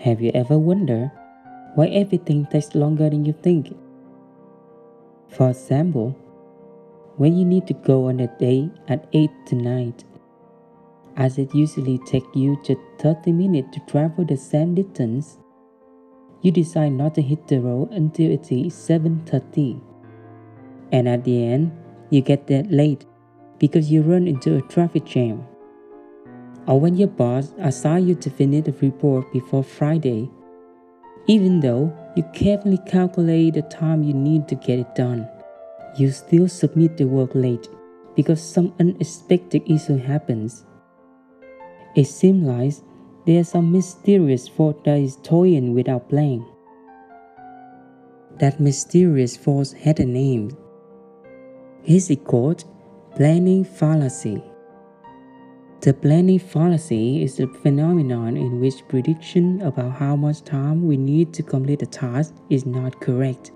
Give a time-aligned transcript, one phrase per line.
[0.00, 1.10] Have you ever wondered
[1.74, 3.76] why everything takes longer than you think?
[5.28, 6.16] For example,
[7.18, 10.04] when you need to go on a date at 8 tonight,
[11.18, 15.36] as it usually takes you just 30 minutes to travel the same distance,
[16.40, 19.82] you decide not to hit the road until it is 7.30.
[20.92, 21.72] And at the end,
[22.08, 23.04] you get there late
[23.58, 25.46] because you run into a traffic jam.
[26.66, 30.30] Or when your boss assigns you to finish the report before Friday,
[31.26, 35.28] even though you carefully calculate the time you need to get it done,
[35.96, 37.68] you still submit the work late
[38.14, 40.64] because some unexpected issue happens.
[41.96, 42.74] It seems like
[43.26, 46.44] there's some mysterious force that is toying with our plan.
[48.38, 50.56] That mysterious force had a name.
[51.84, 52.64] Is it called
[53.14, 54.42] planning fallacy?
[55.80, 61.32] The planning fallacy is a phenomenon in which prediction about how much time we need
[61.32, 63.52] to complete a task is not correct.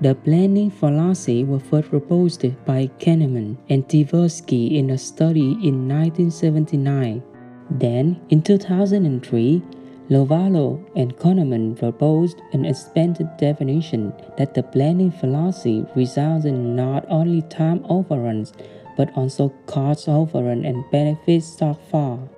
[0.00, 7.20] The planning fallacy was first proposed by Kahneman and Tversky in a study in 1979.
[7.68, 9.62] Then, in 2003,
[10.08, 17.42] Lovallo and Kahneman proposed an expanded definition that the planning fallacy results in not only
[17.42, 18.52] time overruns
[18.96, 22.28] but also cost overrun and benefits shortfall.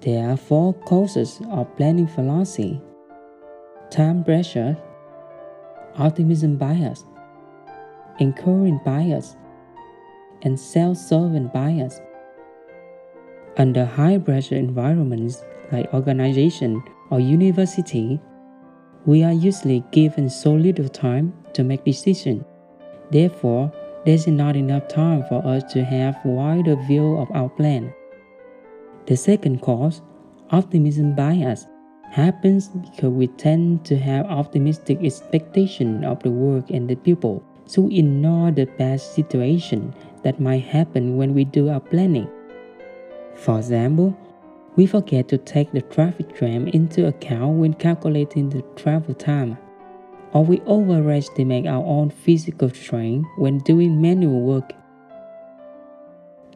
[0.00, 2.80] There are four causes of planning fallacy
[3.90, 4.76] time pressure,
[5.96, 7.04] optimism bias,
[8.18, 9.36] anchoring bias,
[10.42, 12.00] and self-serving bias.
[13.56, 18.20] Under high-pressure environments like organization or university,
[19.06, 22.42] we are usually given so little time to make decisions.
[23.10, 23.72] Therefore,
[24.04, 27.92] there's not enough time for us to have wider view of our plan.
[29.06, 30.02] The second cause,
[30.50, 31.66] optimism bias,
[32.10, 37.82] happens because we tend to have optimistic expectation of the work and the people, so
[37.82, 42.28] we ignore the bad situation that might happen when we do our planning.
[43.34, 44.16] For example,
[44.76, 49.58] we forget to take the traffic jam into account when calculating the travel time,
[50.34, 54.72] or we overestimate our own physical strength when doing manual work.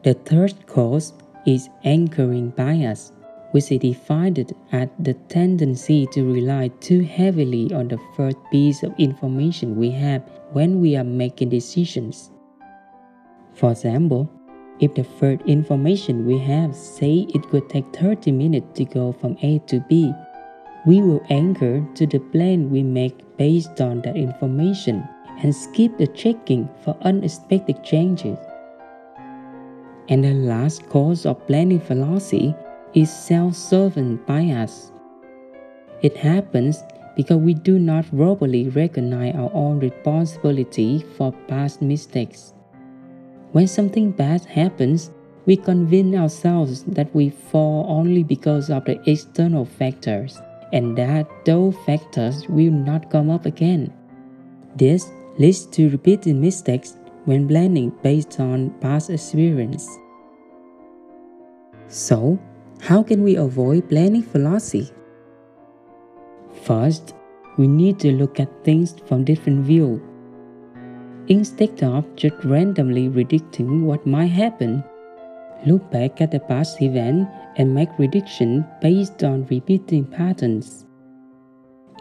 [0.02, 1.12] The third cause
[1.46, 3.12] is anchoring bias
[3.52, 4.38] which is defined
[4.72, 10.22] as the tendency to rely too heavily on the first piece of information we have
[10.52, 12.30] when we are making decisions.
[13.54, 14.30] For example,
[14.80, 19.36] if the first information we have say it could take 30 minutes to go from
[19.42, 20.12] A to B,
[20.86, 25.08] we will anchor to the plan we make based on that information
[25.42, 28.38] and skip the checking for unexpected changes.
[30.08, 32.54] And the last cause of planning fallacy
[32.94, 34.90] is self-serving bias.
[36.02, 36.82] It happens
[37.16, 42.54] because we do not properly recognize our own responsibility for past mistakes.
[43.52, 45.10] When something bad happens,
[45.46, 50.38] we convince ourselves that we fall only because of the external factors
[50.72, 53.92] and that those factors will not come up again.
[54.76, 59.88] This leads to repeated mistakes when planning based on past experience.
[61.88, 62.38] So,
[62.80, 64.90] how can we avoid planning fallacy?
[66.62, 67.14] First,
[67.56, 70.02] we need to look at things from different view.
[71.28, 74.84] Instead of just randomly predicting what might happen,
[75.66, 80.86] look back at the past event and make predictions based on repeating patterns.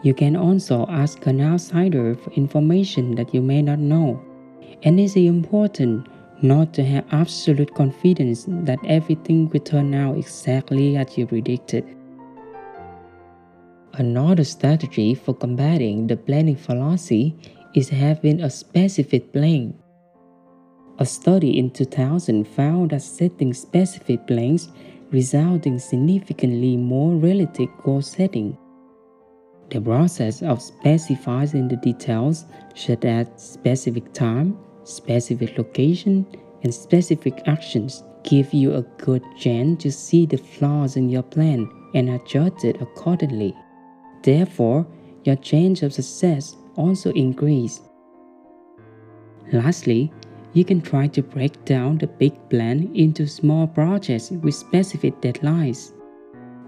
[0.02, 4.22] You can also ask an outsider for information that you may not know,
[4.84, 6.06] and it is important
[6.40, 11.84] not to have absolute confidence that everything will turn out exactly as you predicted.
[13.94, 17.34] Another strategy for combating the planning fallacy
[17.74, 19.74] is having a specific plan.
[21.00, 24.68] A study in 2000 found that setting specific plans
[25.12, 28.58] resulted in significantly more realistic goal setting.
[29.70, 36.26] The process of specifying the details, such as specific time, specific location,
[36.64, 41.70] and specific actions give you a good chance to see the flaws in your plan
[41.94, 43.54] and adjust it accordingly.
[44.24, 44.84] Therefore,
[45.22, 47.82] your chance of success also increase.
[49.52, 50.12] Lastly,
[50.54, 55.92] you can try to break down the big plan into small projects with specific deadlines.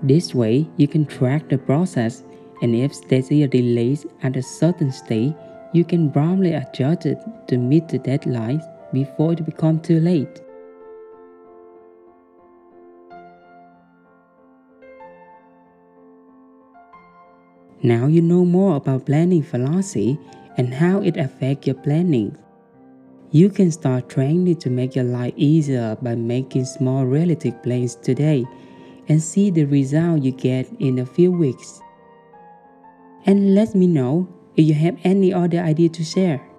[0.03, 2.25] This way, you can track the process
[2.62, 5.35] and if there are delays at a certain stage,
[5.73, 7.19] you can promptly adjust it
[7.49, 8.62] to meet the deadlines
[8.93, 10.41] before it becomes too late.
[17.82, 20.19] Now you know more about planning fallacy
[20.59, 22.37] and how it affects your planning.
[23.32, 28.44] You can start training to make your life easier by making small realistic plans today
[29.09, 31.81] and see the result you get in a few weeks.
[33.27, 36.50] And let me know if you have any other idea to share.